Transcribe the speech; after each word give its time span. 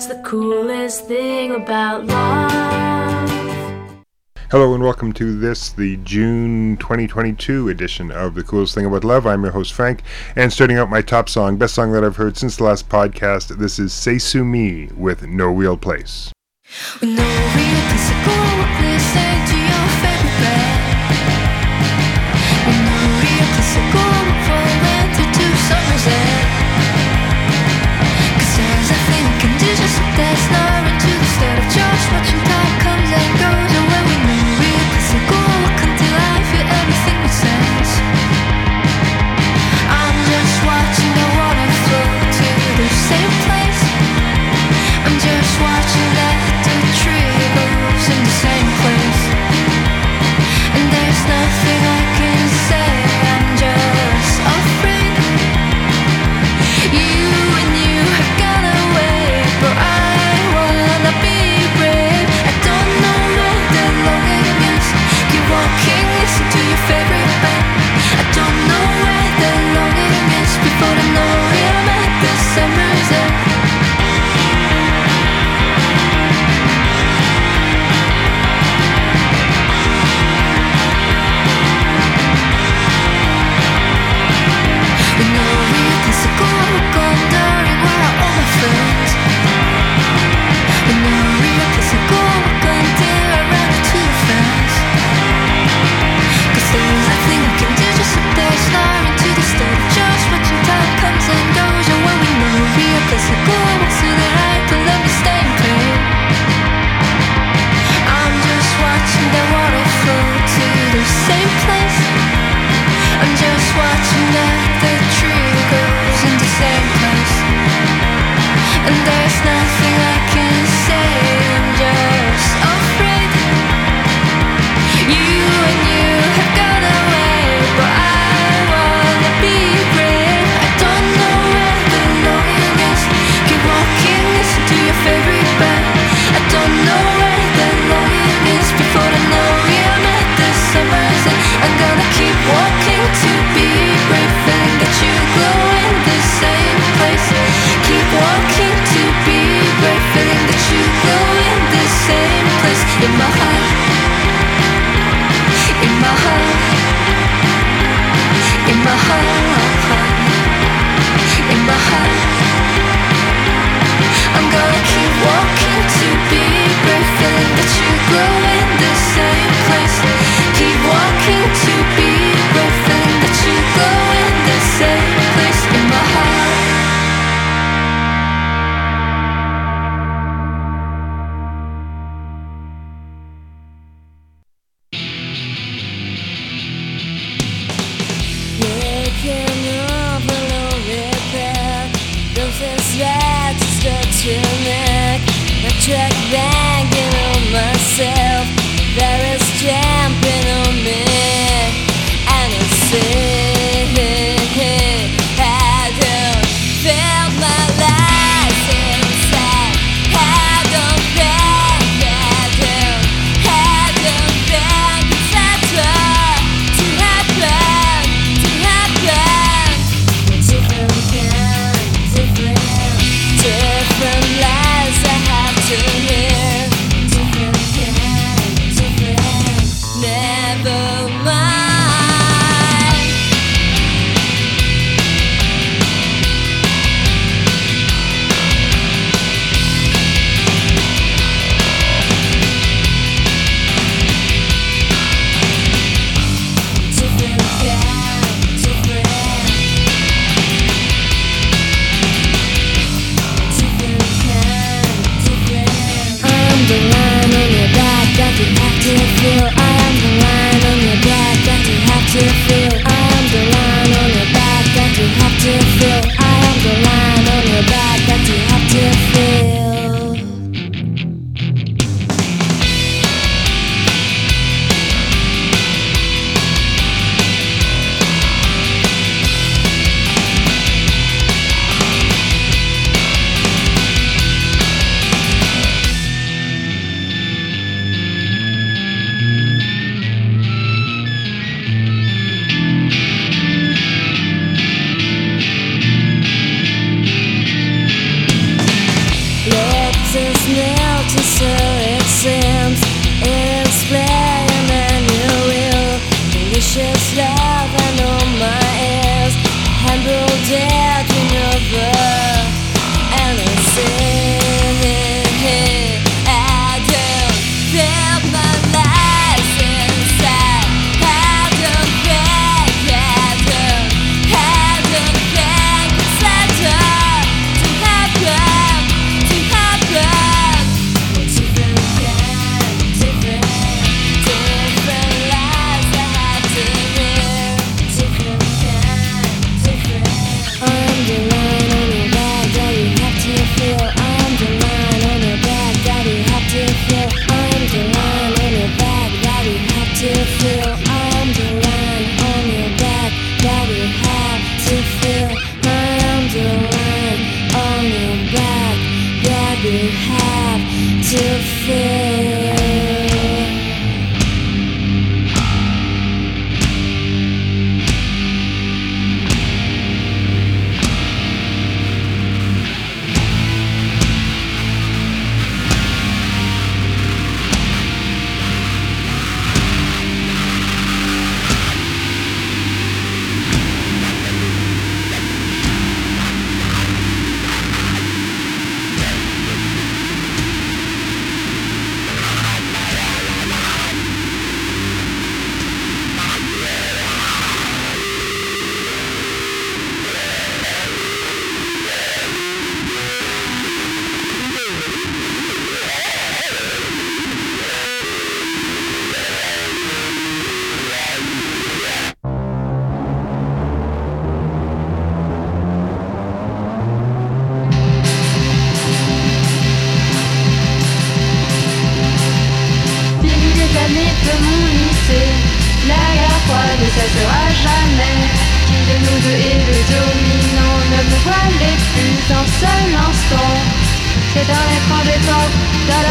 What's 0.00 0.14
the 0.14 0.22
coolest 0.22 1.04
thing 1.08 1.54
about 1.54 2.06
love? 2.06 3.30
Hello 4.50 4.72
and 4.72 4.82
welcome 4.82 5.12
to 5.12 5.38
this, 5.38 5.72
the 5.72 5.98
June 5.98 6.78
2022 6.78 7.68
edition 7.68 8.10
of 8.10 8.34
The 8.34 8.42
Coolest 8.42 8.74
Thing 8.74 8.86
About 8.86 9.04
Love. 9.04 9.26
I'm 9.26 9.42
your 9.42 9.52
host, 9.52 9.74
Frank, 9.74 10.02
and 10.36 10.50
starting 10.50 10.78
out 10.78 10.88
my 10.88 11.02
top 11.02 11.28
song, 11.28 11.58
best 11.58 11.74
song 11.74 11.92
that 11.92 12.02
I've 12.02 12.16
heard 12.16 12.38
since 12.38 12.56
the 12.56 12.64
last 12.64 12.88
podcast, 12.88 13.58
this 13.58 13.78
is 13.78 13.92
Say 13.92 14.16
Sue 14.16 14.42
Me 14.42 14.88
with 14.96 15.26
No 15.26 15.48
Real 15.48 15.76
Place. 15.76 16.32
With 17.02 17.10
no 17.10 17.22
real 17.54 17.82
place 17.90 18.19
What 32.08 32.32
you 32.32 32.44
got. 32.44 32.69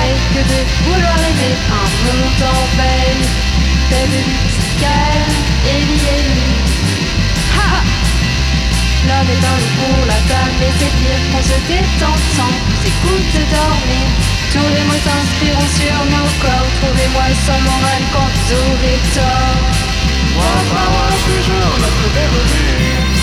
Dans 0.09 0.25
que 0.33 0.41
de 0.41 0.59
vouloir 0.85 1.17
aimer 1.29 1.55
un 1.69 1.87
monde 2.05 2.41
en 2.41 2.61
veille. 2.77 3.25
C'est 3.89 4.07
de 4.13 4.21
et 5.69 5.83
Ha 7.55 7.71
L'homme 9.07 9.29
est 9.35 9.45
un 9.51 9.57
lit 9.61 9.75
pour 9.79 10.01
la 10.05 10.19
femme 10.29 10.55
et 10.65 10.73
c'est 10.77 10.93
pire 10.99 11.23
qu'on 11.31 11.43
se 11.43 11.57
détend 11.67 12.17
sans 12.35 12.53
s'écoute 12.81 13.35
dormir. 13.53 14.05
Tous 14.53 14.69
les 14.75 14.83
mots 14.87 15.03
s'inspireront 15.05 15.71
sur 15.77 15.99
nos 16.13 16.29
corps. 16.41 16.69
Trouvez-moi 16.81 17.27
sans 17.45 17.61
morale 17.69 18.05
quand 18.13 18.29
vous 18.33 18.53
aurez 18.53 18.99
tort. 19.13 19.61
Moi, 20.35 20.53
moi, 20.71 20.85
moi, 20.93 21.05
notre. 21.79 23.18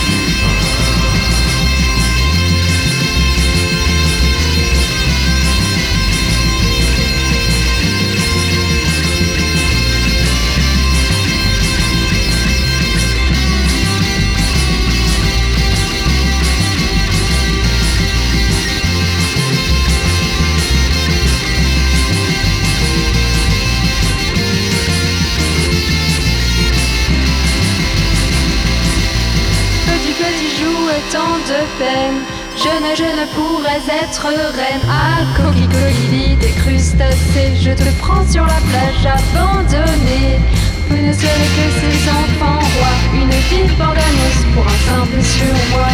De 31.47 31.63
peine. 31.79 32.19
Je 32.59 32.73
ne, 32.83 32.91
je 32.97 33.07
ne 33.07 33.25
pourrais 33.35 33.83
être 34.03 34.27
reine. 34.27 34.83
Ah, 34.91 35.23
coquille, 35.37 36.37
des 36.41 36.55
crustacés. 36.63 37.55
Je 37.55 37.71
te 37.71 37.89
prends 38.03 38.27
sur 38.27 38.43
la 38.43 38.61
plage 38.67 39.07
abandonnée. 39.07 40.41
Vous 40.89 40.97
ne 40.97 41.13
serez 41.13 41.51
que 41.57 41.67
ces 41.79 41.99
enfants 42.11 42.59
rois. 42.75 42.99
Une 43.15 43.33
fille 43.49 43.71
bordanoise 43.79 44.43
pour 44.55 44.67
un 44.67 44.81
simple 44.91 45.23
surmoi. 45.23 45.91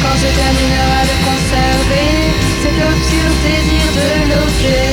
Quand 0.00 0.16
se 0.16 0.30
terminera 0.40 1.00
de 1.10 1.16
conserver 1.28 2.08
cet 2.62 2.78
obscur 2.88 3.28
désir 3.44 3.86
de 4.00 4.08
l'objet. 4.30 4.88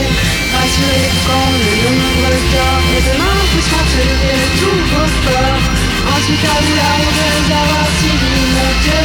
Rassurez 0.51 1.11
quand 1.23 1.51
le 1.55 1.73
nombre 1.87 2.35
dort. 2.51 2.83
Et 2.95 3.01
demain 3.07 3.37
vous 3.51 3.63
sentirez 3.63 4.35
le 4.41 4.47
tout 4.59 4.81
vos 4.91 5.11
corps. 5.23 5.80
La 6.01 6.17
de 6.17 7.25
nous 7.37 7.51
avoir 7.53 7.87
suivis 7.99 8.45
Mon 8.55 8.69
Dieu 8.81 8.97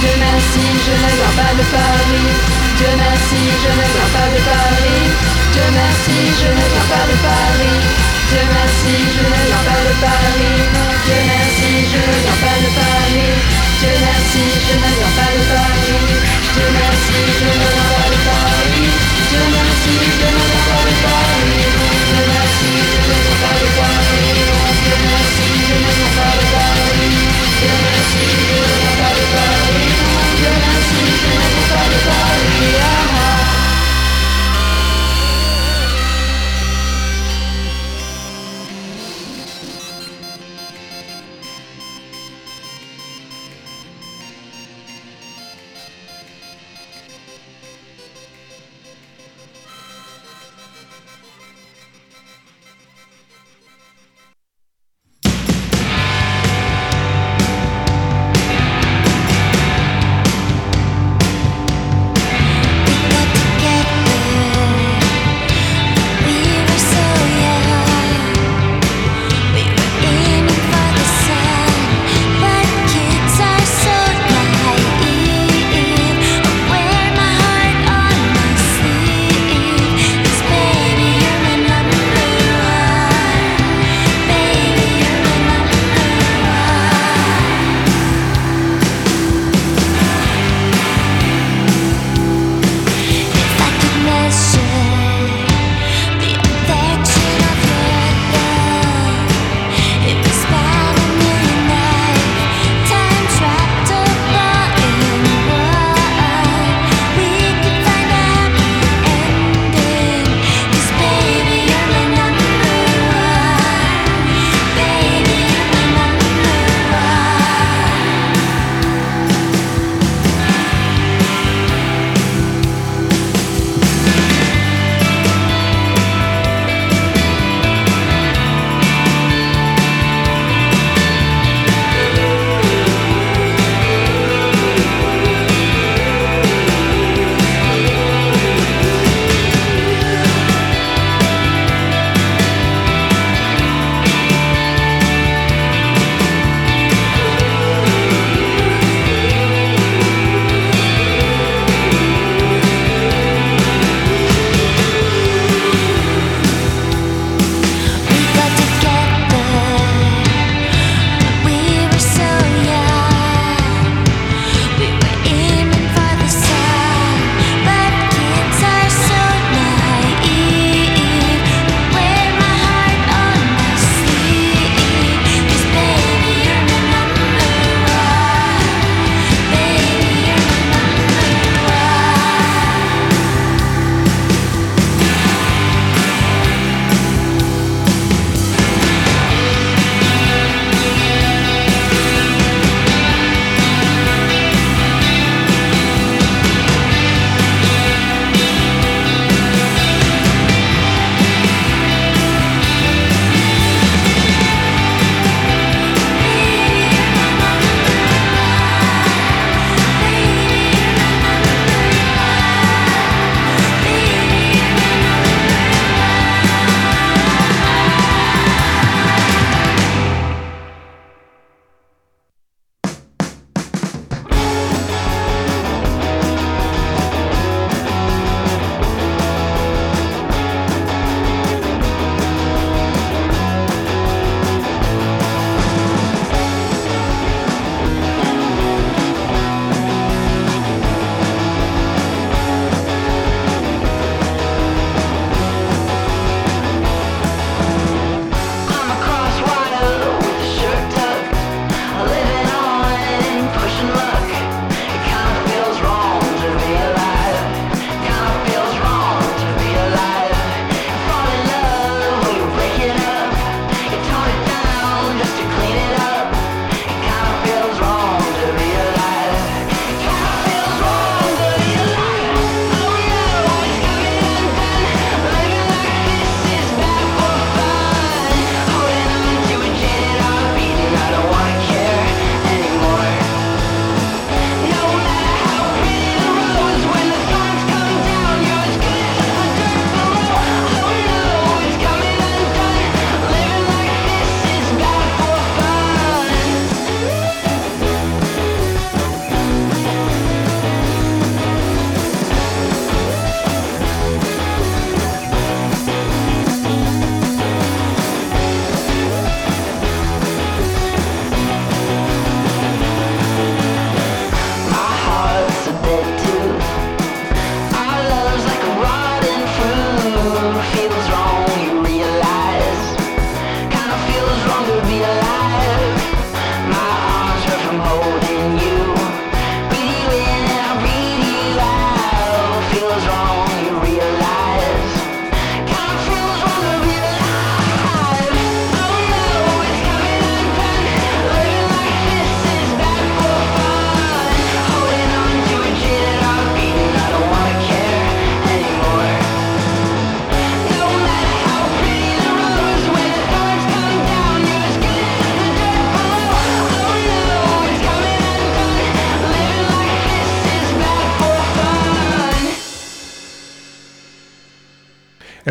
Dieu 0.00 0.12
merci, 0.20 0.60
je 0.84 0.92
ne 0.92 1.10
viens 1.16 1.32
pas 1.32 1.54
de 1.56 1.68
Paris. 1.72 2.28
Dieu 2.76 2.92
merci, 3.00 3.40
je 3.62 3.70
ne 3.72 3.84
viens 3.88 4.10
pas 4.12 4.28
de 4.28 4.40
Paris. 4.44 5.08
Dieu 5.52 5.64
merci, 5.72 6.16
je 6.40 6.48
ne 6.52 6.64
viens 6.72 6.88
pas 6.92 7.04
de 7.08 7.16
Paris. 7.24 7.80
Dieu 8.28 8.44
merci, 8.52 8.90
je 9.08 9.22
ne 9.24 9.40
viens 9.48 9.64
pas 9.64 9.80
de 9.88 9.94
Paris. 10.04 10.56
Dieu 11.04 11.20
merci, 11.24 11.70
je 11.88 11.98
ne 11.98 12.16
viens 12.20 12.38
pas 12.44 12.58
de 12.64 12.70
Paris. 12.78 13.32
Dieu 13.80 13.94
merci, 14.04 14.42
je 14.66 14.74
ne 14.76 14.90
viens 14.96 15.14
pas 15.16 15.32
de 15.32 15.44
Paris 15.54 15.83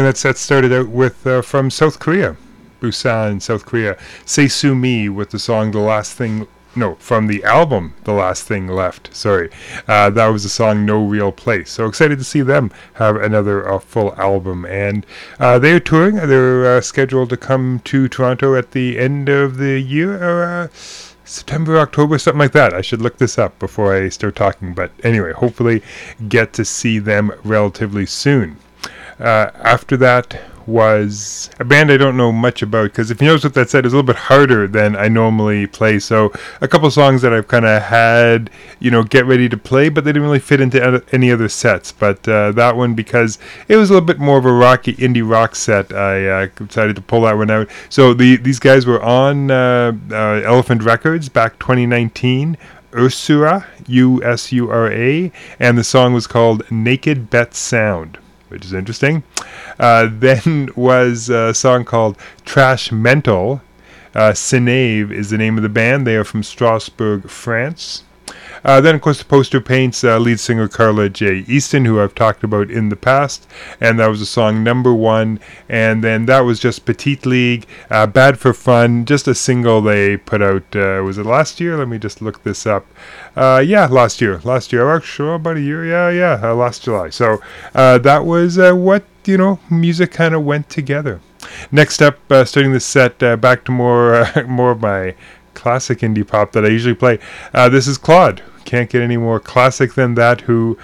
And 0.04 0.10
that 0.10 0.18
set 0.18 0.36
started 0.36 0.74
out 0.74 0.90
with 0.90 1.26
uh, 1.26 1.42
from 1.42 1.70
South 1.72 1.98
Korea, 1.98 2.36
Busan, 2.82 3.42
South 3.42 3.66
Korea, 3.66 3.98
Say 4.26 4.50
Sue 4.50 4.76
Me 4.76 5.08
with 5.08 5.30
the 5.30 5.40
song 5.40 5.72
The 5.72 5.80
Last 5.80 6.12
Thing 6.18 6.46
no, 6.76 6.96
from 6.96 7.28
the 7.28 7.42
album 7.46 7.94
The 8.04 8.12
Last 8.12 8.44
Thing 8.44 8.68
Left. 8.68 9.16
Sorry. 9.16 9.50
Uh, 9.88 10.10
that 10.10 10.28
was 10.28 10.44
the 10.44 10.50
song 10.50 10.86
No 10.86 11.02
Real 11.06 11.32
Place. 11.32 11.72
So 11.72 11.86
excited 11.86 12.18
to 12.18 12.26
see 12.26 12.42
them 12.42 12.70
have 12.96 13.16
another 13.16 13.66
uh, 13.66 13.80
full 13.80 14.14
album. 14.16 14.66
And 14.66 15.06
uh, 15.40 15.58
they 15.58 15.72
are 15.72 15.80
touring. 15.80 16.16
They're 16.16 16.80
uh, 16.80 16.82
scheduled 16.82 17.30
to 17.30 17.38
come 17.38 17.80
to 17.86 18.10
Toronto 18.10 18.56
at 18.56 18.72
the 18.72 19.00
end 19.00 19.30
of 19.30 19.56
the 19.56 19.80
year. 19.80 20.22
Uh, 20.22 20.68
September, 21.24 21.78
October, 21.78 22.18
something 22.18 22.40
like 22.40 22.52
that. 22.52 22.74
I 22.74 22.82
should 22.82 23.02
look 23.02 23.20
this 23.20 23.38
up 23.38 23.58
before 23.58 23.96
I 23.96 24.10
start 24.10 24.36
talking. 24.36 24.74
But 24.74 24.92
anyway, 25.02 25.32
hopefully 25.32 25.82
get 26.28 26.52
to 26.56 26.66
see 26.66 27.00
them 27.00 27.32
relatively 27.46 28.06
soon. 28.06 28.58
Uh, 29.24 29.50
after 29.56 29.98
that, 29.98 30.38
was 30.68 31.50
a 31.60 31.66
band 31.66 31.92
I 31.92 31.98
don't 31.98 32.18
know 32.18 32.32
much 32.32 32.62
about 32.62 32.92
because 32.92 33.12
if 33.12 33.22
you 33.22 33.28
notice 33.28 33.44
what 33.44 33.54
that 33.56 33.70
said, 33.70 33.86
it's 33.86 33.94
a 33.94 33.98
little 33.98 34.08
bit 34.08 34.16
harder 34.16 34.68
than 34.68 34.96
I 34.96 35.08
normally 35.08 35.68
play. 35.68 36.00
So 36.00 36.32
a 36.62 36.68
couple 36.68 36.90
songs 36.92 37.22
that 37.22 37.34
I've 37.34 37.48
kind 37.48 37.66
of 37.66 37.82
had, 37.82 38.50
you 38.80 38.92
know, 38.92 39.04
get 39.04 39.26
ready 39.26 39.50
to 39.50 39.58
play, 39.58 39.90
but 39.90 40.04
they 40.04 40.12
didn't 40.12 40.24
really 40.24 40.40
fit 40.40 40.62
into 40.62 41.04
any 41.12 41.32
other 41.32 41.50
sets. 41.50 41.92
But 41.92 42.28
uh, 42.28 42.52
that 42.54 42.76
one, 42.76 42.94
because 42.94 43.40
it 43.68 43.76
was 43.76 43.90
a 43.90 43.94
little 43.94 44.06
bit 44.06 44.20
more 44.20 44.38
of 44.38 44.46
a 44.46 44.54
rocky 44.54 44.94
indie 44.96 45.28
rock 45.28 45.56
set, 45.56 45.94
I 45.94 46.28
uh, 46.28 46.46
decided 46.58 46.96
to 46.96 47.02
pull 47.02 47.22
that 47.22 47.38
one 47.38 47.52
out. 47.52 47.70
So 47.90 48.14
the 48.14 48.38
these 48.38 48.60
guys 48.60 48.86
were 48.86 49.02
on 49.02 49.52
uh, 49.52 49.94
uh 50.12 50.42
Elephant 50.46 50.84
Records 50.84 51.30
back 51.30 51.60
2019. 51.60 52.58
USURA, 52.92 53.66
U 53.88 54.24
S 54.24 54.52
U 54.52 54.70
R 54.70 54.92
A, 54.92 55.32
and 55.58 55.80
the 55.80 55.84
song 55.84 56.14
was 56.14 56.28
called 56.28 56.70
Naked 56.70 57.32
Bet 57.32 57.56
Sound 57.56 58.20
which 58.54 58.64
is 58.64 58.72
interesting. 58.72 59.24
Uh, 59.80 60.08
then 60.12 60.70
was 60.76 61.30
a 61.30 61.54
song 61.54 61.84
called 61.84 62.18
Trash 62.46 62.92
Mental. 62.92 63.62
Uh, 64.16 64.32
is 64.32 65.32
the 65.32 65.38
name 65.38 65.58
of 65.58 65.64
the 65.64 65.70
band. 65.70 66.06
They 66.06 66.16
are 66.16 66.24
from 66.24 66.44
Strasbourg, 66.44 67.30
France. 67.30 68.04
Uh, 68.64 68.80
then, 68.82 68.96
of 68.96 69.02
course, 69.02 69.20
the 69.20 69.26
poster 69.26 69.60
paints 69.60 70.04
uh, 70.04 70.18
lead 70.18 70.40
singer 70.40 70.68
Carla 70.68 71.10
J. 71.10 71.44
Easton, 71.48 71.86
who 71.86 72.00
I've 72.00 72.16
talked 72.16 72.44
about 72.44 72.72
in 72.72 72.90
the 72.90 72.96
past, 72.96 73.48
and 73.80 74.00
that 74.00 74.08
was 74.08 74.22
a 74.22 74.26
song 74.26 74.64
number 74.64 74.94
one. 74.94 75.40
And 75.68 76.04
then 76.04 76.26
that 76.28 76.42
was 76.42 76.60
just 76.60 76.86
Petite 76.86 77.26
League, 77.26 77.66
uh, 77.90 78.08
Bad 78.08 78.40
for 78.40 78.54
Fun, 78.54 79.06
just 79.06 79.28
a 79.28 79.36
single 79.36 79.82
they 79.82 80.18
put 80.18 80.42
out. 80.42 80.64
Uh, 80.76 81.02
was 81.04 81.18
it 81.18 81.26
last 81.26 81.60
year? 81.60 81.78
Let 81.78 81.88
me 81.88 81.98
just 81.98 82.22
look 82.22 82.44
this 82.44 82.66
up. 82.66 82.86
Uh, 83.36 83.64
yeah, 83.66 83.88
last 83.88 84.22
year. 84.22 84.40
Last 84.44 84.72
year. 84.72 84.90
Actually, 84.94 85.36
about 85.36 85.58
a 85.58 85.62
year. 85.62 85.86
Yeah, 85.86 86.10
yeah, 86.10 86.40
uh, 86.42 86.56
last 86.56 86.84
July. 86.84 87.10
So 87.10 87.40
that 87.74 88.26
was 88.26 88.58
what, 88.58 89.04
you 89.26 89.38
know, 89.38 89.60
music 89.70 90.12
kind 90.12 90.34
of 90.34 90.44
went 90.44 90.70
together. 90.70 91.20
Next 91.72 92.02
up, 92.02 92.18
starting 92.28 92.72
the 92.72 92.80
set, 92.80 93.20
back 93.20 93.66
to 93.66 93.72
more, 93.72 94.26
more 94.48 94.72
of 94.72 94.82
my 94.82 95.16
classic 95.54 96.00
indie 96.00 96.28
pop 96.28 96.52
that 96.54 96.66
I 96.66 96.70
usually 96.70 96.96
play. 96.96 97.20
Uh, 97.54 97.70
this 97.70 97.88
is 97.88 97.98
Claud, 97.98 98.42
can't 98.66 98.90
get 98.90 99.02
any 99.02 99.18
more 99.18 99.40
classic 99.40 99.94
than 99.94 100.16
that. 100.16 100.42
Who 100.42 100.78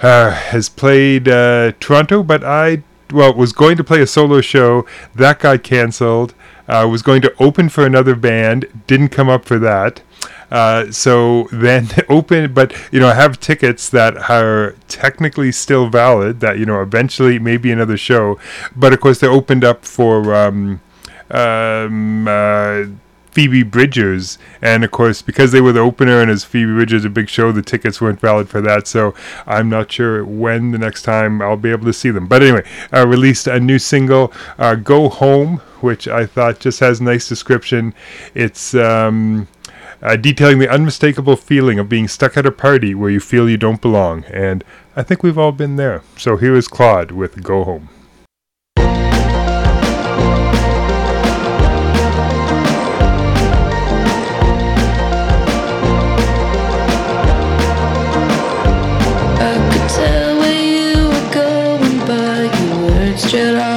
uh, 0.00 0.30
has 0.30 0.68
played 0.68 1.28
uh, 1.28 1.72
Toronto, 1.80 2.22
but 2.22 2.44
I 2.44 2.82
well 3.10 3.34
was 3.34 3.52
going 3.52 3.76
to 3.76 3.84
play 3.84 4.00
a 4.00 4.06
solo 4.06 4.40
show 4.40 4.86
that 5.14 5.40
got 5.40 5.62
canceled. 5.62 6.34
Uh, 6.68 6.86
was 6.88 7.02
going 7.02 7.20
to 7.22 7.34
open 7.38 7.68
for 7.68 7.84
another 7.84 8.14
band, 8.14 8.66
didn't 8.86 9.08
come 9.08 9.28
up 9.28 9.44
for 9.44 9.58
that. 9.58 10.00
Uh, 10.50 10.90
so 10.92 11.48
then 11.50 11.88
open, 12.08 12.52
but 12.52 12.74
you 12.92 13.00
know, 13.00 13.08
I 13.08 13.14
have 13.14 13.40
tickets 13.40 13.88
that 13.90 14.30
are 14.30 14.76
technically 14.86 15.50
still 15.50 15.88
valid. 15.88 16.40
That 16.40 16.58
you 16.58 16.66
know, 16.66 16.82
eventually 16.82 17.38
maybe 17.38 17.72
another 17.72 17.96
show, 17.96 18.38
but 18.76 18.92
of 18.92 19.00
course 19.00 19.20
they 19.20 19.26
opened 19.26 19.64
up 19.64 19.84
for 19.84 20.34
um, 20.34 20.80
um, 21.30 22.28
uh, 22.28 22.84
Phoebe 23.32 23.62
Bridgers, 23.62 24.38
and 24.60 24.84
of 24.84 24.90
course 24.90 25.22
because 25.22 25.52
they 25.52 25.60
were 25.60 25.72
the 25.72 25.80
opener 25.80 26.20
and 26.20 26.30
as 26.30 26.44
Phoebe 26.44 26.72
Bridgers 26.72 27.04
a 27.04 27.10
big 27.10 27.28
show, 27.28 27.50
the 27.50 27.62
tickets 27.62 28.00
weren't 28.00 28.20
valid 28.20 28.48
for 28.48 28.60
that. 28.60 28.86
So 28.86 29.14
I'm 29.46 29.68
not 29.68 29.90
sure 29.90 30.24
when 30.24 30.70
the 30.70 30.78
next 30.78 31.02
time 31.02 31.40
I'll 31.40 31.56
be 31.56 31.70
able 31.70 31.86
to 31.86 31.92
see 31.92 32.10
them. 32.10 32.26
But 32.26 32.42
anyway, 32.42 32.64
uh, 32.92 33.06
released 33.06 33.46
a 33.46 33.58
new 33.58 33.78
single, 33.78 34.32
uh, 34.58 34.74
"Go 34.74 35.08
Home," 35.08 35.62
which 35.80 36.06
I 36.06 36.26
thought 36.26 36.60
just 36.60 36.80
has 36.80 37.00
a 37.00 37.04
nice 37.04 37.26
description. 37.28 37.94
It's 38.34 38.74
um, 38.74 39.48
uh, 40.02 40.16
detailing 40.16 40.58
the 40.58 40.68
unmistakable 40.68 41.36
feeling 41.36 41.78
of 41.78 41.88
being 41.88 42.08
stuck 42.08 42.36
at 42.36 42.44
a 42.44 42.52
party 42.52 42.94
where 42.94 43.10
you 43.10 43.20
feel 43.20 43.48
you 43.48 43.56
don't 43.56 43.80
belong, 43.80 44.24
and 44.24 44.62
I 44.94 45.02
think 45.02 45.22
we've 45.22 45.38
all 45.38 45.52
been 45.52 45.76
there. 45.76 46.02
So 46.18 46.36
here 46.36 46.54
is 46.54 46.68
Claud 46.68 47.12
with 47.12 47.42
"Go 47.42 47.64
Home." 47.64 47.88
should 63.32 63.54
I? 63.56 63.71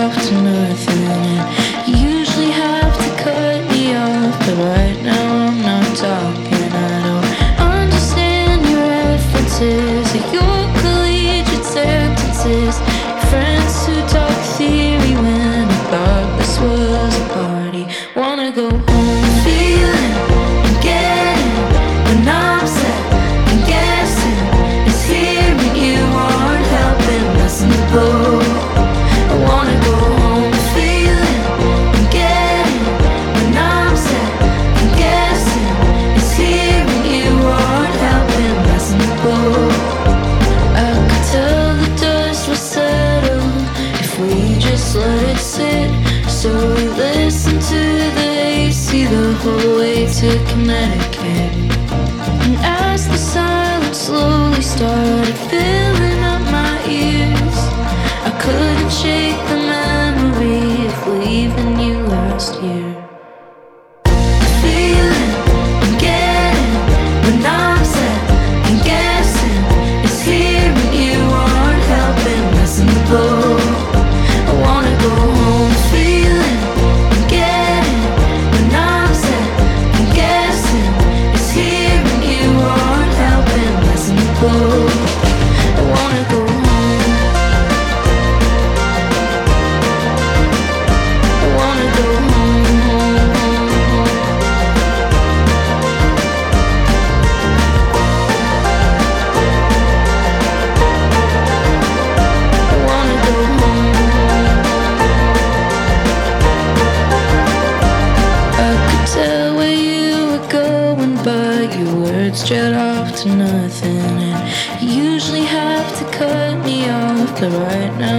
right 117.49 117.97
now. 117.99 118.14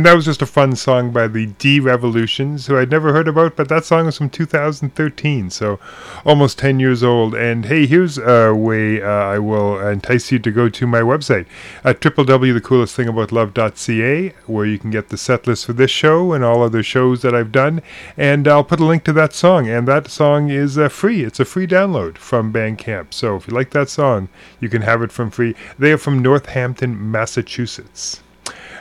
And 0.00 0.06
that 0.06 0.16
was 0.16 0.24
just 0.24 0.40
a 0.40 0.46
fun 0.46 0.76
song 0.76 1.10
by 1.10 1.28
the 1.28 1.48
Derevolutions, 1.48 2.66
who 2.66 2.78
I'd 2.78 2.90
never 2.90 3.12
heard 3.12 3.28
about, 3.28 3.54
but 3.54 3.68
that 3.68 3.84
song 3.84 4.06
was 4.06 4.16
from 4.16 4.30
2013, 4.30 5.50
so 5.50 5.78
almost 6.24 6.58
10 6.58 6.80
years 6.80 7.02
old. 7.02 7.34
And 7.34 7.66
hey, 7.66 7.84
here's 7.84 8.16
a 8.16 8.54
way 8.54 9.02
uh, 9.02 9.06
I 9.06 9.38
will 9.38 9.78
entice 9.86 10.32
you 10.32 10.38
to 10.38 10.50
go 10.50 10.70
to 10.70 10.86
my 10.86 11.02
website 11.02 11.44
at 11.84 12.00
www.thecoolestthingaboutLove.ca, 12.00 14.34
where 14.46 14.64
you 14.64 14.78
can 14.78 14.90
get 14.90 15.10
the 15.10 15.18
set 15.18 15.46
list 15.46 15.66
for 15.66 15.74
this 15.74 15.90
show 15.90 16.32
and 16.32 16.42
all 16.42 16.62
other 16.62 16.82
shows 16.82 17.20
that 17.20 17.34
I've 17.34 17.52
done. 17.52 17.82
And 18.16 18.48
I'll 18.48 18.64
put 18.64 18.80
a 18.80 18.86
link 18.86 19.04
to 19.04 19.12
that 19.12 19.34
song. 19.34 19.68
And 19.68 19.86
that 19.86 20.08
song 20.08 20.48
is 20.48 20.78
uh, 20.78 20.88
free, 20.88 21.24
it's 21.24 21.40
a 21.40 21.44
free 21.44 21.66
download 21.66 22.16
from 22.16 22.54
Bandcamp. 22.54 23.12
So 23.12 23.36
if 23.36 23.46
you 23.46 23.52
like 23.52 23.72
that 23.72 23.90
song, 23.90 24.30
you 24.60 24.70
can 24.70 24.80
have 24.80 25.02
it 25.02 25.12
from 25.12 25.30
free. 25.30 25.54
They 25.78 25.92
are 25.92 25.98
from 25.98 26.22
Northampton, 26.22 27.10
Massachusetts. 27.10 28.22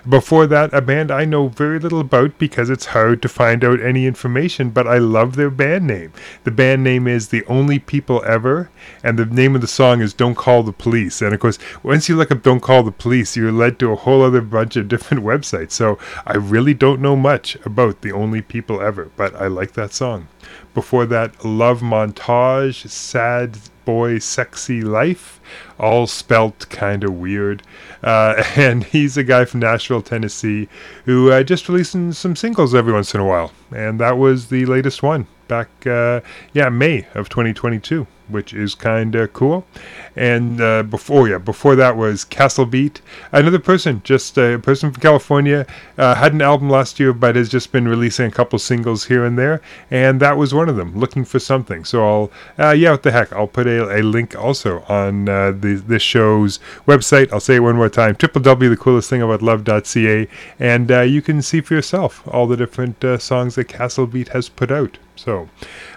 Before 0.09 0.47
that, 0.47 0.73
a 0.73 0.81
band 0.81 1.11
I 1.11 1.25
know 1.25 1.49
very 1.49 1.77
little 1.77 1.99
about 1.99 2.39
because 2.39 2.71
it's 2.71 2.87
hard 2.87 3.21
to 3.21 3.29
find 3.29 3.63
out 3.63 3.79
any 3.79 4.07
information, 4.07 4.71
but 4.71 4.87
I 4.87 4.97
love 4.97 5.35
their 5.35 5.51
band 5.51 5.85
name. 5.85 6.13
The 6.45 6.51
band 6.51 6.83
name 6.83 7.07
is 7.07 7.27
The 7.27 7.45
Only 7.45 7.77
People 7.77 8.23
Ever, 8.25 8.71
and 9.03 9.19
the 9.19 9.25
name 9.25 9.53
of 9.53 9.61
the 9.61 9.67
song 9.67 10.01
is 10.01 10.15
Don't 10.15 10.33
Call 10.33 10.63
the 10.63 10.71
Police. 10.71 11.21
And 11.21 11.31
of 11.31 11.39
course, 11.39 11.59
once 11.83 12.09
you 12.09 12.15
look 12.15 12.31
up 12.31 12.41
Don't 12.41 12.59
Call 12.59 12.81
the 12.81 12.91
Police, 12.91 13.37
you're 13.37 13.51
led 13.51 13.77
to 13.79 13.91
a 13.91 13.97
whole 13.97 14.23
other 14.23 14.41
bunch 14.41 14.75
of 14.77 14.87
different 14.87 15.23
websites. 15.25 15.73
So 15.73 15.99
I 16.25 16.37
really 16.37 16.73
don't 16.73 17.01
know 17.01 17.15
much 17.15 17.55
about 17.63 18.01
The 18.01 18.11
Only 18.11 18.41
People 18.41 18.81
Ever, 18.81 19.11
but 19.15 19.35
I 19.35 19.45
like 19.45 19.73
that 19.73 19.93
song. 19.93 20.27
Before 20.73 21.05
that, 21.05 21.45
Love 21.45 21.81
Montage, 21.81 22.89
Sad 22.89 23.59
Boi 23.89 24.19
Sexy 24.19 24.83
Lyfe, 24.83 25.39
all 25.79 26.05
spelt 26.05 26.69
kind 26.69 27.03
of 27.03 27.13
weird. 27.13 27.63
Uh, 28.03 28.43
and 28.55 28.83
he's 28.83 29.17
a 29.17 29.23
guy 29.23 29.45
from 29.45 29.61
Nashville, 29.61 30.03
Tennessee, 30.03 30.69
who 31.05 31.31
uh, 31.31 31.41
just 31.41 31.67
releasing 31.67 32.11
some 32.11 32.35
singles 32.35 32.75
every 32.75 32.93
once 32.93 33.15
in 33.15 33.19
a 33.19 33.25
while. 33.25 33.51
And 33.71 33.99
that 33.99 34.19
was 34.19 34.49
the 34.49 34.67
latest 34.67 35.01
one 35.01 35.25
back, 35.47 35.69
uh, 35.87 36.21
yeah, 36.53 36.69
May 36.69 37.07
of 37.15 37.29
2022, 37.29 38.05
which 38.29 38.53
is 38.53 38.75
kind 38.75 39.15
of 39.15 39.33
cool. 39.33 39.65
And 40.15 40.59
uh, 40.59 40.83
before, 40.83 41.29
yeah, 41.29 41.37
before 41.37 41.75
that 41.75 41.95
was 41.95 42.25
CASTLEBEAT, 42.25 43.01
another 43.31 43.59
person, 43.59 44.01
just 44.03 44.37
a 44.37 44.59
person 44.59 44.91
from 44.91 45.01
California, 45.01 45.65
uh, 45.97 46.15
had 46.15 46.33
an 46.33 46.41
album 46.41 46.69
last 46.69 46.99
year, 46.99 47.13
but 47.13 47.35
has 47.35 47.49
just 47.49 47.71
been 47.71 47.87
releasing 47.87 48.27
a 48.27 48.31
couple 48.31 48.59
singles 48.59 49.05
here 49.05 49.25
and 49.25 49.37
there, 49.37 49.61
and 49.89 50.19
that 50.19 50.37
was 50.37 50.53
one 50.53 50.69
of 50.69 50.75
them. 50.75 50.97
Looking 50.97 51.25
for 51.25 51.39
something, 51.39 51.85
so 51.85 52.05
I'll, 52.05 52.31
uh, 52.57 52.71
yeah, 52.71 52.91
what 52.91 53.03
the 53.03 53.11
heck, 53.11 53.31
I'll 53.33 53.47
put 53.47 53.67
a, 53.67 53.99
a 53.99 54.01
link 54.01 54.35
also 54.35 54.83
on 54.89 55.29
uh, 55.29 55.51
the 55.51 55.75
this 55.75 56.03
show's 56.03 56.59
website. 56.87 57.31
I'll 57.31 57.39
say 57.39 57.55
it 57.55 57.59
one 57.59 57.75
more 57.75 57.89
time: 57.89 58.15
www.thecoolestthingaboutLove.ca, 58.15 60.27
and 60.59 60.91
uh, 60.91 61.01
you 61.01 61.21
can 61.21 61.41
see 61.41 61.61
for 61.61 61.75
yourself 61.75 62.27
all 62.27 62.47
the 62.47 62.57
different 62.57 63.03
uh, 63.03 63.17
songs 63.17 63.55
that 63.55 63.67
CASTLEBEAT 63.67 64.29
has 64.29 64.49
put 64.49 64.71
out. 64.71 64.97
So, 65.19 65.49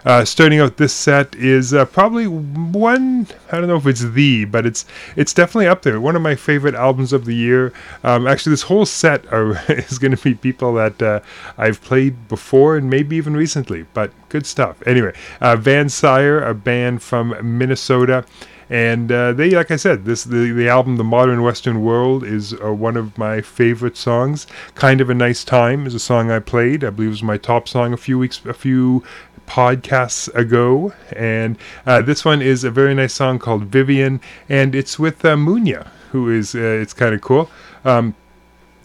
uh, 0.05 0.25
starting 0.25 0.59
out 0.59 0.79
this 0.79 0.93
set 0.93 1.37
is 1.37 1.73
uh, 1.73 1.85
probably 1.85 2.27
one. 2.27 3.29
I 3.53 3.59
don't 3.61 3.69
know 3.69 3.77
if 3.77 3.87
it's 3.87 4.01
the, 4.01 4.47
but 4.47 4.67
it's 4.67 4.85
it's 5.15 5.33
definitely 5.33 5.69
up 5.69 5.83
there. 5.83 6.01
One 6.01 6.17
of 6.17 6.23
my 6.23 6.35
favorite 6.35 6.75
albums 6.75 7.13
of 7.13 7.25
the 7.25 7.35
year. 7.35 7.73
Um, 8.03 8.27
actually, 8.27 8.51
this 8.51 8.63
whole 8.63 8.85
set 8.85 9.33
are, 9.33 9.63
is 9.73 10.01
going 10.01 10.17
to 10.17 10.21
be 10.21 10.35
people 10.35 10.75
that 10.75 11.01
uh, 11.01 11.21
I've 11.57 11.81
played 11.83 12.27
before 12.27 12.77
and 12.77 12.91
maybe 12.91 13.15
even 13.15 13.35
recently. 13.35 13.87
But 13.95 14.11
good 14.29 14.45
stuff. 14.45 14.83
Anyway, 14.89 15.15
uh, 15.41 15.55
Vansire, 15.55 16.43
a 16.43 16.53
band 16.53 17.01
from 17.01 17.37
Minnesota. 17.57 18.25
And 18.73 19.13
uh, 19.13 19.35
they, 19.35 19.51
like 19.51 19.71
I 19.71 19.77
said, 19.77 20.07
this 20.07 20.25
the, 20.25 20.51
the 20.51 20.67
album 20.67 20.97
"The 20.97 21.05
Modern 21.05 21.43
Western 21.43 21.83
World" 21.83 22.25
is 22.25 22.55
uh, 22.55 22.73
one 22.73 22.97
of 22.97 23.19
my 23.19 23.43
favorite 23.43 23.99
songs. 23.99 24.47
"Kind 24.75 25.03
of 25.03 25.11
a 25.11 25.15
Nice 25.15 25.45
Time" 25.45 25.87
is 25.87 25.95
a 25.95 25.99
song 25.99 26.31
I 26.31 26.39
played. 26.39 26.83
I 26.83 26.89
believe 26.89 27.09
it 27.09 27.11
was 27.11 27.23
my 27.23 27.37
top 27.37 27.69
song 27.69 27.93
a 27.93 27.99
few 27.99 28.19
weeks, 28.19 28.41
a 28.47 28.55
few 28.55 29.05
podcasts 29.47 30.35
ago. 30.35 30.95
And 31.15 31.59
uh, 31.85 32.01
this 32.01 32.25
one 32.25 32.41
is 32.41 32.65
a 32.65 32.71
very 32.71 32.95
nice 32.95 33.13
song 33.13 33.39
called 33.39 33.65
"Vivenne," 33.65 34.23
and 34.49 34.75
it's 34.75 34.99
with 34.99 35.23
uh, 35.23 35.37
Munya, 35.37 35.89
who 36.11 36.31
is 36.31 36.55
uh, 36.55 36.59
it's 36.59 36.95
kind 36.95 37.15
of 37.15 37.21
cool. 37.21 37.51
Um, 37.85 38.15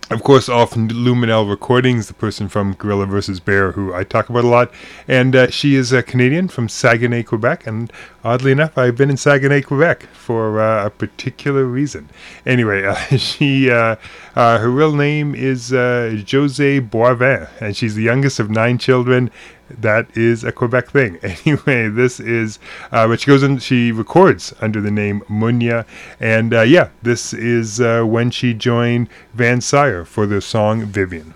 of 0.09 0.23
course, 0.23 0.45
from 0.45 0.87
Luminelle 0.87 1.49
Recordings, 1.49 2.07
the 2.07 2.13
person 2.13 2.47
from 2.47 2.73
Gorilla 2.75 3.05
vs. 3.05 3.41
Bear, 3.41 3.73
who 3.73 3.93
I 3.93 4.05
talk 4.05 4.29
about 4.29 4.45
a 4.45 4.47
lot. 4.47 4.71
And 5.05 5.35
uh, 5.35 5.49
she 5.49 5.75
is 5.75 5.91
a 5.91 6.01
Canadian 6.01 6.47
from 6.47 6.69
Saguenay, 6.69 7.23
Quebec. 7.23 7.67
And 7.67 7.91
oddly 8.23 8.53
enough, 8.53 8.77
I've 8.77 8.95
been 8.95 9.09
in 9.09 9.17
Saguenay, 9.17 9.63
Quebec 9.63 10.03
for 10.13 10.61
uh, 10.61 10.85
a 10.85 10.89
particular 10.89 11.65
reason. 11.65 12.07
Anyway, 12.45 12.85
uh, 12.85 12.95
she, 13.17 13.69
uh, 13.69 13.97
uh, 14.35 14.59
her 14.59 14.69
real 14.69 14.95
name 14.95 15.35
is 15.35 15.73
uh, 15.73 16.21
Josie 16.23 16.79
Boivin, 16.79 17.49
and 17.59 17.75
she's 17.75 17.95
the 17.95 18.03
youngest 18.03 18.39
of 18.39 18.49
nine 18.49 18.77
children 18.77 19.29
that 19.69 20.15
is 20.15 20.43
a 20.43 20.51
Quebec 20.51 20.91
thing. 20.91 21.19
Anyway, 21.45 21.87
this 21.87 22.19
is, 22.19 22.59
uh, 22.91 23.15
she 23.15 23.27
goes 23.27 23.43
and 23.43 23.61
she 23.61 23.91
records 23.91 24.53
under 24.59 24.81
the 24.81 24.91
name 24.91 25.21
Munya, 25.29 25.85
and 26.19 26.53
uh, 26.53 26.61
yeah, 26.61 26.89
this 27.03 27.33
is 27.33 27.79
uh, 27.79 28.03
when 28.03 28.31
she 28.31 28.53
joined 28.53 29.07
Vansire 29.33 30.03
for 30.05 30.25
the 30.25 30.41
song 30.41 30.85
Vivenne. 30.85 31.33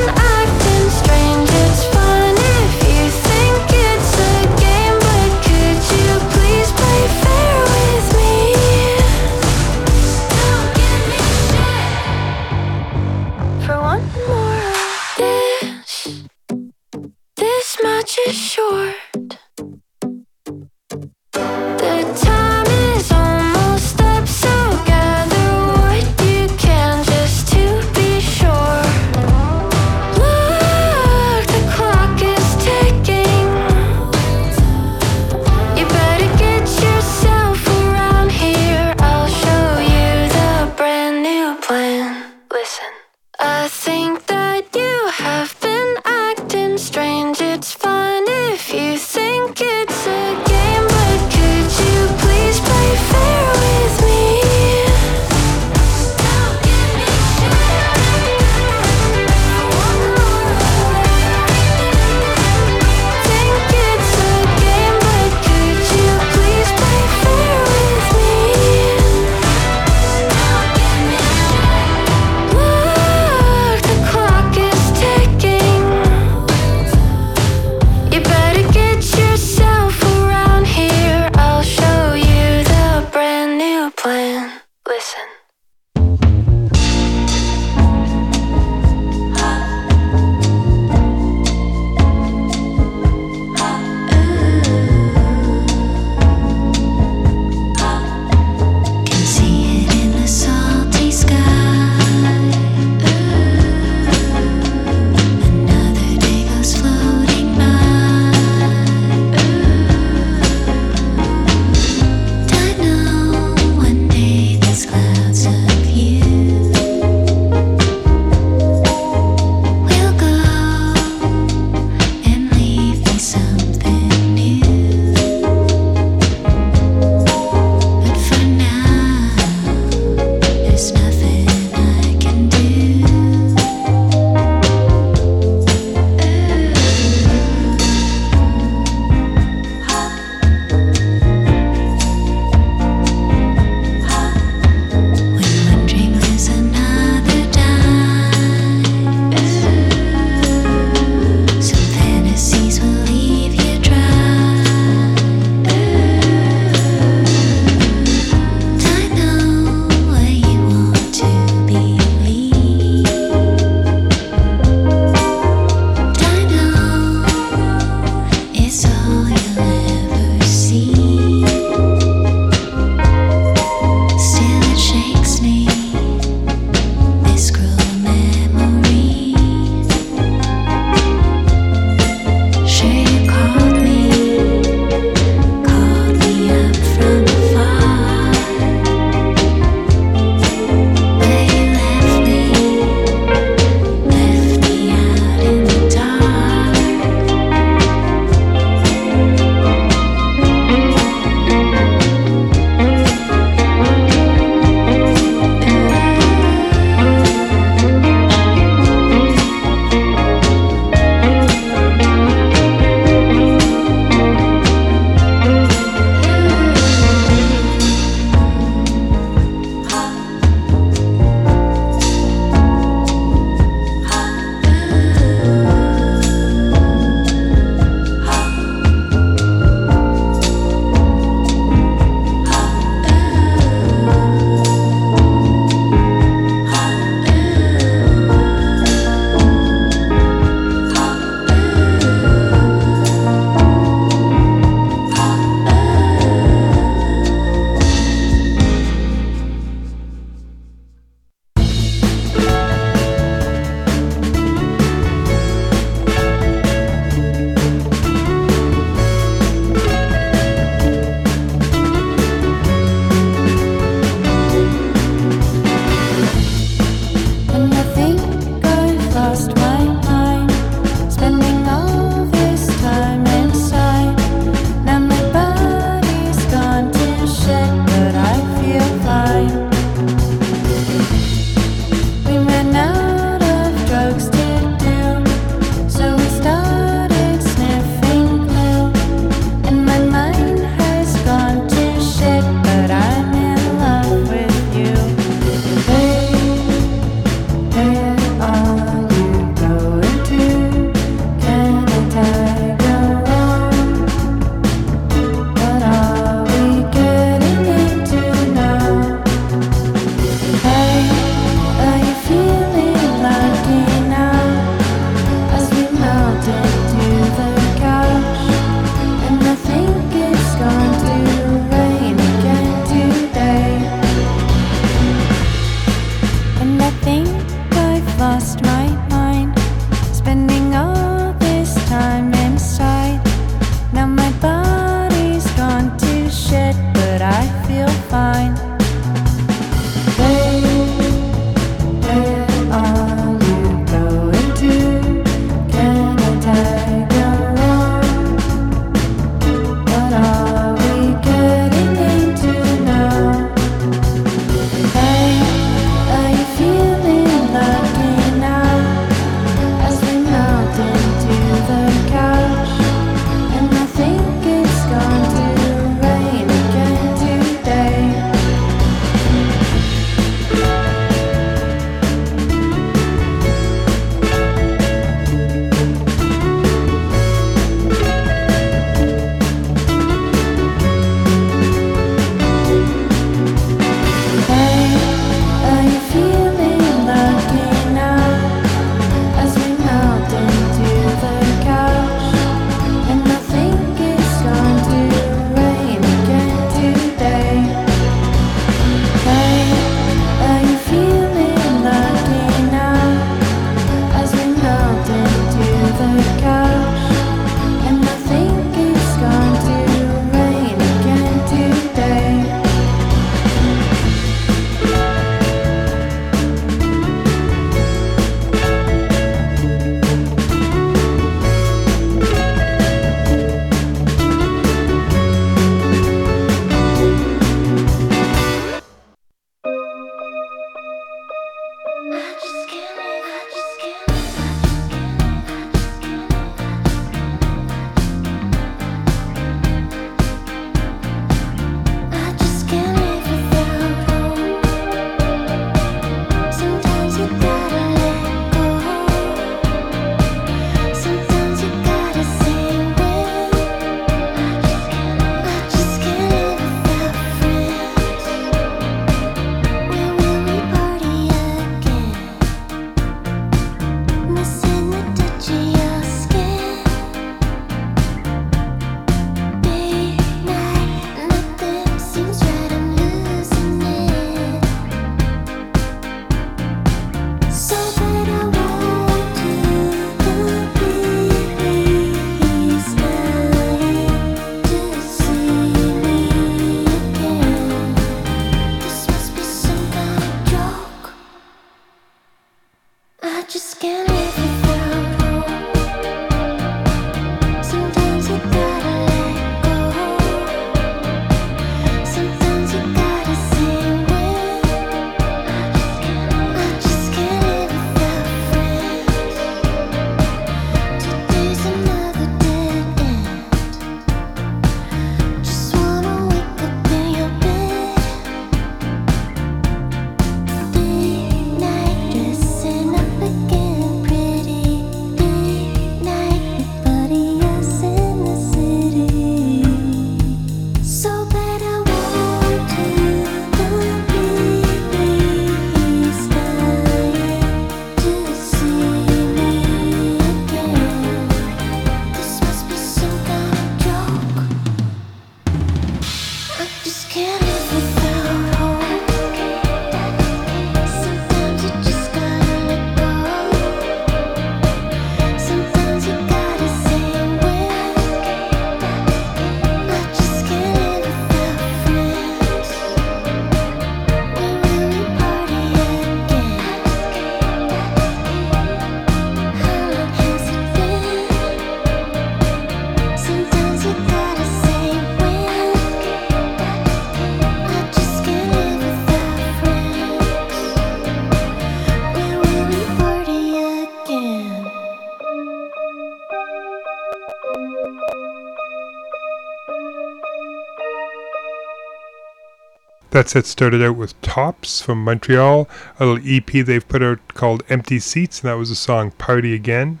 That 593.14 593.28
set 593.28 593.46
started 593.46 593.80
out 593.80 593.94
with 593.94 594.20
Tops 594.22 594.80
from 594.80 595.04
Montreal, 595.04 595.68
a 596.00 596.04
little 596.04 596.28
EP 596.28 596.66
they've 596.66 596.88
put 596.88 597.00
out 597.00 597.20
called 597.28 597.62
Empty 597.68 598.00
Seats, 598.00 598.40
and 598.40 598.48
that 598.48 598.58
was 598.58 598.70
the 598.70 598.74
song 598.74 599.12
Party 599.12 599.54
Again. 599.54 600.00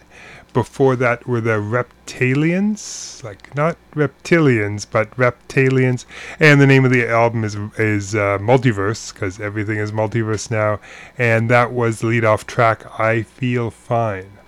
Before 0.52 0.96
that 0.96 1.24
were 1.24 1.40
the 1.40 1.60
Reptaliens, 1.60 3.22
like 3.22 3.54
not 3.54 3.76
reptilians, 3.94 4.84
but 4.90 5.16
Reptaliens. 5.16 6.06
And 6.40 6.60
the 6.60 6.66
name 6.66 6.84
of 6.84 6.90
the 6.90 7.08
album 7.08 7.44
is 7.44 7.54
is 7.78 8.16
uh, 8.16 8.38
Multiverse 8.38 9.14
because 9.14 9.38
everything 9.38 9.78
is 9.78 9.92
multiverse 9.92 10.50
now. 10.50 10.80
And 11.16 11.48
that 11.48 11.70
was 11.70 12.00
the 12.00 12.08
lead 12.08 12.24
off 12.24 12.48
track, 12.48 12.84
I 12.98 13.22
Feel 13.22 13.70
Fine. 13.70 14.38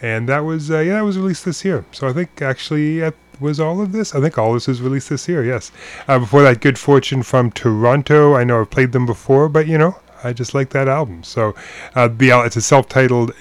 And 0.00 0.28
that 0.28 0.44
was 0.44 0.70
uh, 0.70 0.78
yeah, 0.78 0.94
that 0.94 1.04
was 1.04 1.18
released 1.18 1.44
this 1.44 1.64
year. 1.64 1.84
So 1.90 2.06
I 2.06 2.12
think 2.12 2.40
actually 2.40 3.02
was 3.40 3.60
all 3.60 3.80
of 3.80 3.92
this. 3.92 4.14
I 4.14 4.20
think 4.20 4.38
all 4.38 4.52
this 4.54 4.66
was 4.66 4.80
released 4.80 5.08
this 5.08 5.28
year. 5.28 5.44
Yes. 5.44 5.70
Uh, 6.06 6.18
before 6.18 6.42
that, 6.42 6.60
Good 6.60 6.78
Fortune 6.78 7.22
from 7.22 7.50
Toronto. 7.50 8.34
I 8.34 8.44
know 8.44 8.60
I've 8.60 8.70
played 8.70 8.92
them 8.92 9.06
before, 9.06 9.48
but 9.48 9.66
you 9.66 9.78
know 9.78 9.98
I 10.24 10.32
just 10.32 10.54
like 10.54 10.70
that 10.70 10.88
album. 10.88 11.22
So 11.22 11.54
uh, 11.94 12.08
the 12.08 12.30
it's 12.44 12.56
a 12.56 12.60
self-titled 12.60 13.32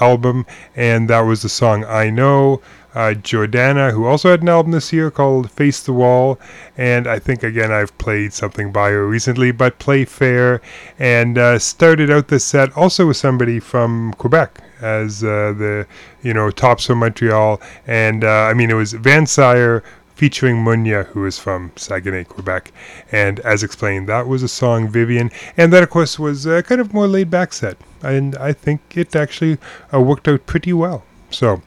album, 0.00 0.46
and 0.74 1.08
that 1.10 1.20
was 1.20 1.42
the 1.42 1.48
song 1.48 1.84
I 1.84 2.10
Know. 2.10 2.62
Uh, 2.94 3.12
Jordana, 3.14 3.90
who 3.90 4.06
also 4.06 4.30
had 4.30 4.42
an 4.42 4.48
album 4.48 4.72
this 4.72 4.92
year 4.92 5.10
called 5.10 5.50
Face 5.50 5.82
the 5.82 5.92
Wall, 5.92 6.38
and 6.76 7.06
I 7.08 7.18
think 7.18 7.42
again 7.42 7.72
I've 7.72 7.96
played 7.98 8.32
something 8.32 8.70
by 8.70 8.90
her 8.90 9.06
recently, 9.06 9.50
but 9.50 9.80
Play 9.80 10.04
Fair, 10.04 10.60
and 10.98 11.36
uh, 11.36 11.58
started 11.58 12.10
out 12.10 12.28
the 12.28 12.38
set 12.38 12.76
also 12.76 13.08
with 13.08 13.16
somebody 13.16 13.58
from 13.58 14.14
Quebec 14.18 14.60
as 14.80 15.24
uh, 15.24 15.52
the 15.56 15.86
you 16.22 16.32
know 16.32 16.50
tops 16.50 16.86
from 16.86 16.98
Montreal, 16.98 17.60
and 17.86 18.22
uh, 18.22 18.28
I 18.50 18.54
mean 18.54 18.70
it 18.70 18.74
was 18.74 18.92
Vansire 18.92 19.82
featuring 20.14 20.56
Munya, 20.56 21.06
who 21.06 21.26
is 21.26 21.38
from 21.38 21.72
Saguenay, 21.76 22.24
Quebec. 22.24 22.72
And 23.10 23.40
as 23.40 23.62
explained, 23.62 24.08
that 24.08 24.26
was 24.26 24.42
a 24.42 24.48
song 24.48 24.88
Vivenne, 24.88 25.30
and 25.56 25.72
that, 25.72 25.82
of 25.82 25.90
course, 25.90 26.18
was 26.18 26.46
a 26.46 26.62
kind 26.62 26.80
of 26.80 26.94
more 26.94 27.06
laid 27.06 27.30
back 27.30 27.52
set. 27.52 27.76
And 28.02 28.36
I 28.36 28.52
think 28.52 28.80
it 28.96 29.16
actually 29.16 29.58
uh, 29.92 30.00
worked 30.00 30.28
out 30.28 30.46
pretty 30.46 30.72
well. 30.72 31.04
So, 31.30 31.62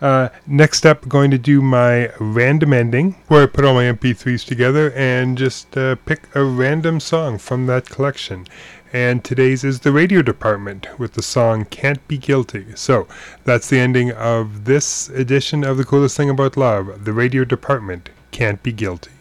uh, 0.00 0.30
next 0.46 0.86
up, 0.86 1.08
going 1.08 1.30
to 1.30 1.38
do 1.38 1.60
my 1.60 2.10
random 2.18 2.72
ending, 2.72 3.16
where 3.28 3.42
I 3.42 3.46
put 3.46 3.64
all 3.64 3.74
my 3.74 3.84
MP3s 3.84 4.44
together 4.46 4.92
and 4.92 5.36
just 5.36 5.76
uh, 5.76 5.96
pick 6.06 6.34
a 6.34 6.42
random 6.42 7.00
song 7.00 7.38
from 7.38 7.66
that 7.66 7.88
collection. 7.88 8.46
And 8.92 9.22
today's 9.22 9.62
is 9.62 9.80
the 9.80 9.92
radio 9.92 10.20
department 10.20 10.98
with 10.98 11.12
the 11.12 11.22
song 11.22 11.64
Can't 11.66 12.06
Be 12.08 12.18
Guilty. 12.18 12.66
So 12.74 13.06
that's 13.44 13.68
the 13.68 13.78
ending 13.78 14.10
of 14.10 14.64
this 14.64 15.08
edition 15.10 15.62
of 15.62 15.76
The 15.76 15.84
Coolest 15.84 16.16
Thing 16.16 16.30
About 16.30 16.56
Love. 16.56 17.04
The 17.04 17.12
radio 17.12 17.44
department 17.44 18.08
can't 18.32 18.60
be 18.62 18.72
guilty. 18.72 19.19